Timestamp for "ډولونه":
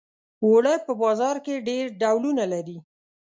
2.01-2.43